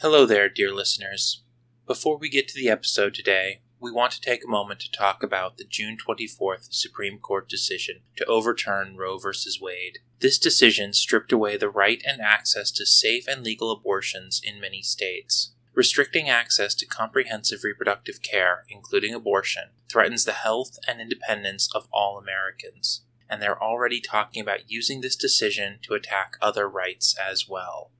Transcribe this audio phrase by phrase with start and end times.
[0.00, 1.42] Hello there, dear listeners.
[1.84, 5.24] Before we get to the episode today, we want to take a moment to talk
[5.24, 9.30] about the June 24th Supreme Court decision to overturn Roe v.
[9.60, 9.98] Wade.
[10.20, 14.82] This decision stripped away the right and access to safe and legal abortions in many
[14.82, 15.50] states.
[15.74, 22.18] Restricting access to comprehensive reproductive care, including abortion, threatens the health and independence of all
[22.18, 27.90] Americans, and they're already talking about using this decision to attack other rights as well.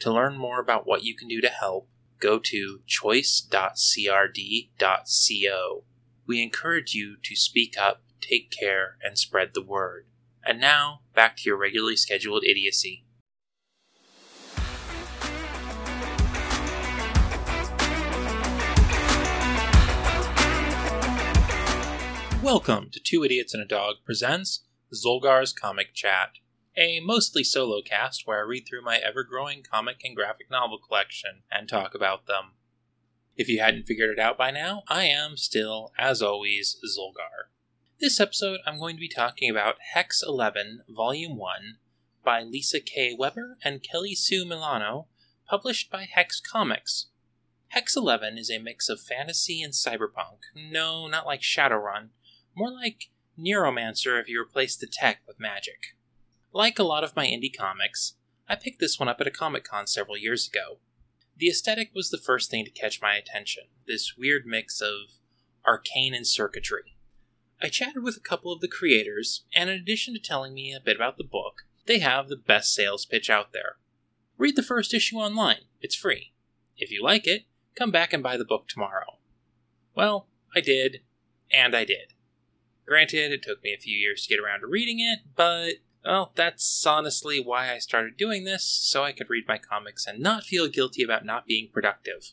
[0.00, 1.88] To learn more about what you can do to help,
[2.20, 5.84] go to choice.crd.co.
[6.26, 10.06] We encourage you to speak up, take care, and spread the word.
[10.44, 13.06] And now, back to your regularly scheduled idiocy.
[22.42, 26.32] Welcome to Two Idiots and a Dog presents Zolgar's Comic Chat,
[26.76, 30.78] a mostly solo cast where I read through my ever growing comic and graphic novel
[30.78, 32.52] collection and talk about them.
[33.36, 37.50] If you hadn't figured it out by now, I am still, as always, Zolgar.
[38.00, 41.78] This episode, I'm going to be talking about Hex 11, Volume 1,
[42.24, 43.14] by Lisa K.
[43.16, 45.06] Weber and Kelly Sue Milano,
[45.48, 47.06] published by Hex Comix.
[47.68, 50.38] Hex 11 is a mix of fantasy and cyberpunk.
[50.54, 52.10] No, not like Shadowrun,
[52.54, 55.96] more like Neuromancer if you replace the tech with magic.
[56.54, 58.14] Like a lot of my indie comics,
[58.48, 60.78] I picked this one up at a Comic Con several years ago.
[61.36, 65.18] The aesthetic was the first thing to catch my attention, this weird mix of
[65.66, 66.94] arcane and circuitry.
[67.60, 70.78] I chatted with a couple of the creators, and in addition to telling me a
[70.78, 73.76] bit about the book, they have the best sales pitch out there.
[74.38, 76.34] Read the first issue online, it's free.
[76.76, 79.18] If you like it, come back and buy the book tomorrow.
[79.96, 81.00] Well, I did,
[81.52, 82.12] and I did.
[82.86, 86.32] Granted, it took me a few years to get around to reading it, but, well,
[86.34, 90.44] that's honestly why I started doing this, so I could read my comics and not
[90.44, 92.32] feel guilty about not being productive.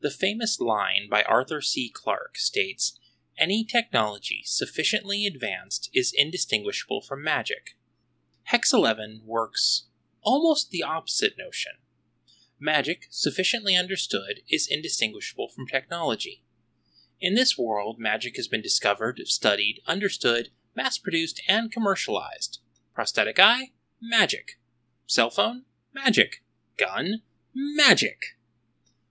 [0.00, 1.90] The famous line by Arthur C.
[1.92, 2.98] Clarke states
[3.38, 7.76] Any technology sufficiently advanced is indistinguishable from magic.
[8.44, 9.84] Hex 11 works
[10.22, 11.72] almost the opposite notion.
[12.60, 16.42] Magic, sufficiently understood, is indistinguishable from technology.
[17.20, 22.60] In this world, magic has been discovered, studied, understood, mass produced, and commercialized.
[22.98, 23.70] Prosthetic eye?
[24.02, 24.58] Magic.
[25.06, 25.62] Cell phone?
[25.94, 26.42] Magic.
[26.76, 27.22] Gun?
[27.54, 28.36] Magic.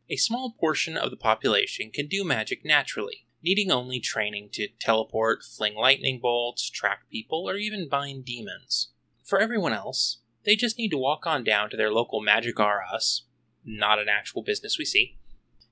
[0.09, 5.41] A small portion of the population can do magic naturally, needing only training to teleport,
[5.41, 8.89] fling lightning bolts, track people, or even bind demons.
[9.23, 12.83] For everyone else, they just need to walk on down to their local Magic R
[12.93, 13.23] Us,
[13.63, 15.17] not an actual business we see,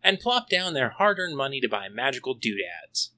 [0.01, 3.11] and plop down their hard earned money to buy magical doodads.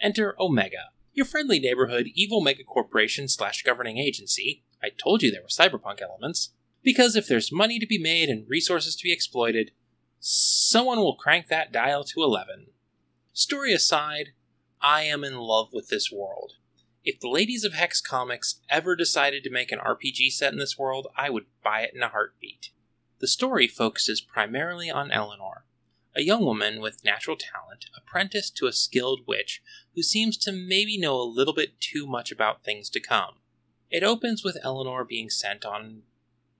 [0.00, 4.62] Enter Omega, your friendly neighborhood evil mega corporation slash governing agency.
[4.82, 6.54] I told you there were cyberpunk elements.
[6.82, 9.72] Because if there's money to be made and resources to be exploited,
[10.20, 12.68] someone will crank that dial to 11.
[13.32, 14.28] Story aside,
[14.80, 16.52] I am in love with this world.
[17.04, 20.78] If the ladies of Hex Comix ever decided to make an RPG set in this
[20.78, 22.70] world, I would buy it in a heartbeat.
[23.18, 25.64] The story focuses primarily on Eleanor,
[26.16, 29.62] a young woman with natural talent, apprenticed to a skilled witch
[29.94, 33.36] who seems to maybe know a little bit too much about things to come.
[33.90, 36.02] It opens with Eleanor being sent on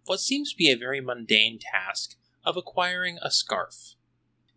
[0.07, 3.95] what seems to be a very mundane task of acquiring a scarf.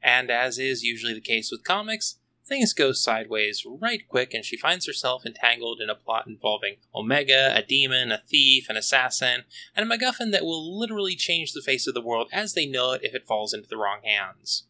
[0.02, 2.16] And as is usually the case with comics,
[2.46, 7.52] things go sideways right quick and she finds herself entangled in a plot involving Omega,
[7.56, 9.44] a demon, a thief, an assassin,
[9.76, 12.92] and a MacGuffin that will literally change the face of the world as they know
[12.94, 14.64] it if it falls into the wrong hands.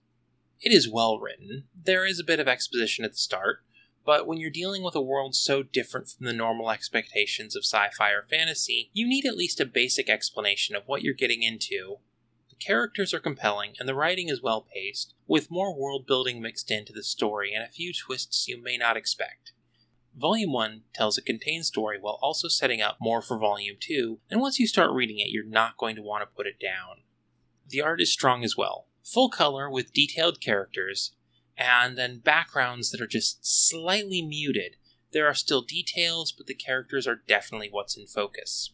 [0.62, 1.64] It is well written.
[1.76, 3.64] There is a bit of exposition at the start,
[4.06, 7.88] but when you're dealing with a world so different from the normal expectations of sci
[7.98, 11.98] fi or fantasy, you need at least a basic explanation of what you're getting into.
[12.50, 16.70] The characters are compelling, and the writing is well paced, with more world building mixed
[16.70, 19.54] into the story and a few twists you may not expect.
[20.16, 24.40] Volume 1 tells a contained story while also setting up more for Volume 2, and
[24.40, 26.98] once you start reading it, you're not going to want to put it down.
[27.68, 31.14] The art is strong as well, full color with detailed characters,
[31.58, 34.78] and then backgrounds that are just slightly muted.
[35.12, 38.72] There are still details, but the characters are definitely what's in focus.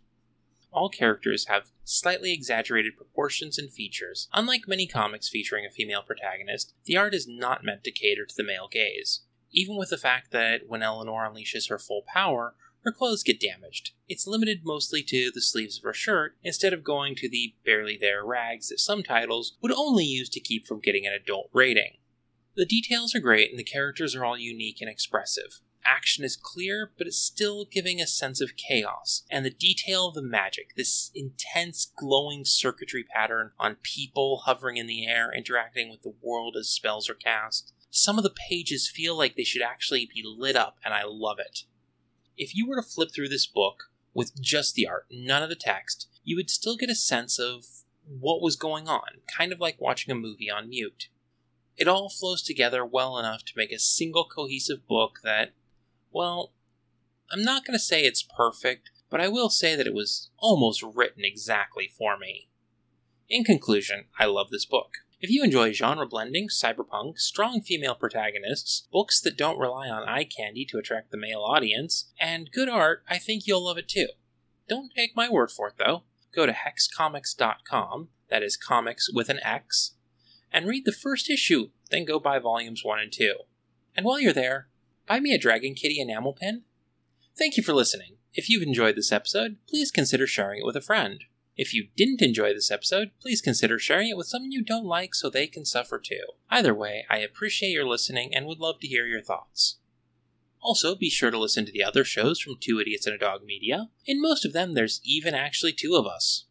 [0.71, 4.27] All characters have slightly exaggerated proportions and features.
[4.33, 8.35] Unlike many comics featuring a female protagonist, the art is not meant to cater to
[8.35, 9.21] the male gaze.
[9.51, 12.53] Even with the fact that when Eleanor unleashes her full power,
[12.87, 13.91] her clothes get damaged.
[14.07, 17.97] It's limited mostly to the sleeves of her shirt, instead of going to the barely
[17.99, 21.97] there rags that some titles would only use to keep from getting an adult rating.
[22.55, 25.59] The details are great and the characters are all unique and expressive.
[25.87, 29.23] action is clear, but it's still giving a sense of chaos.
[29.31, 34.87] And the detail of the magic, this intense glowing circuitry pattern on people hovering in
[34.87, 37.73] the air, interacting with the world as spells are cast.
[37.89, 41.39] Some of the pages feel like they should actually be lit up, and I love
[41.39, 41.63] it.
[42.37, 45.55] If you were to flip through this book with just the art, none of the
[45.55, 47.65] text, you would still get a sense of
[48.07, 51.09] what was going on, kind of like watching a movie on mute.
[51.75, 55.53] It all flows together well enough to make a single cohesive book that,
[56.11, 56.53] well,
[57.31, 60.83] I'm not going to say it's perfect, but I will say that it was almost
[60.83, 62.49] written exactly for me.
[63.29, 64.97] In conclusion, I love this book.
[65.19, 70.25] If you enjoy genre blending, cyberpunk, strong female protagonists, books that don't rely on eye
[70.25, 74.09] candy to attract the male audience, and good art, I think you'll love it too.
[74.69, 76.03] Don't take my word for it though.
[76.35, 79.95] Go to hexcomix.com, that is comics with an X,
[80.51, 83.33] and read the first issue, then go buy volumes 1 and 2.
[83.95, 84.67] And while you're there,
[85.07, 86.61] buy me a Dragon Kitty enamel pin.
[87.35, 88.17] Thank you for listening.
[88.33, 91.23] If you've enjoyed this episode, please consider sharing it with a friend.
[91.57, 95.15] If you didn't enjoy this episode, please consider sharing it with someone you don't like
[95.15, 96.23] so they can suffer too.
[96.51, 99.77] Either way, I appreciate your listening and would love to hear your thoughts.
[100.61, 103.43] Also, be sure to listen to the other shows from Two Idiots and a Dog
[103.43, 103.89] Media.
[104.05, 106.45] In most of them, there's even actually two of us.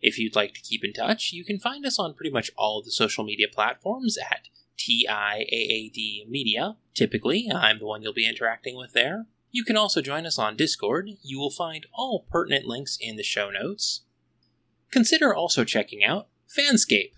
[0.00, 2.78] If you'd like to keep in touch, you can find us on pretty much all
[2.78, 4.48] of the social media platforms at
[4.78, 6.76] TIAAD Media.
[6.94, 9.26] Typically, I'm the one you'll be interacting with there.
[9.50, 11.10] You can also join us on Discord.
[11.22, 14.02] You will find all pertinent links in the show notes.
[14.90, 17.12] Consider also checking out Fanscape.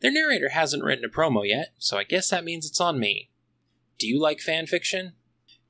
[0.00, 3.30] Their narrator hasn't written a promo yet, so I guess that means it's on me.
[3.98, 5.12] Do you like fanfiction?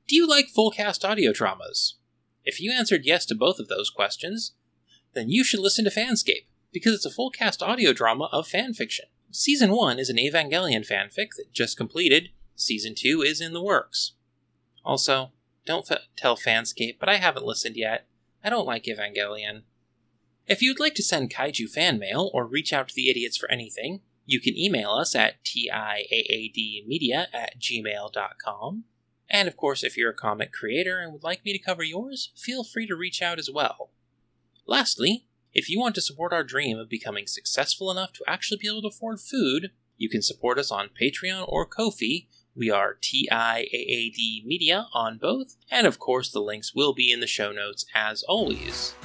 [0.07, 1.95] Do you like full cast audio dramas?
[2.43, 4.53] If you answered yes to both of those questions,
[5.13, 9.05] then you should listen to Fanscape, because it's a full cast audio drama of fanfiction.
[9.29, 14.13] Season 1 is an Evangelion fanfic that just completed, Season 2 is in the works.
[14.83, 15.31] Also,
[15.65, 18.07] don't tell Fanscape, but I haven't listened yet.
[18.43, 19.63] I don't like Evangelion.
[20.51, 23.49] If you'd like to send Kaiju fan mail or reach out to the idiots for
[23.49, 28.83] anything, you can email us at tiaadmedia at gmail.com.
[29.29, 32.33] And of course, if you're a comic creator and would like me to cover yours,
[32.35, 33.91] feel free to reach out as well.
[34.67, 38.67] Lastly, if you want to support our dream of becoming successful enough to actually be
[38.67, 42.27] able to afford food, you can support us on Patreon or Ko-fi.
[42.53, 47.25] We are TIAAD Media on both, and of course the links will be in the
[47.25, 48.95] show notes as always.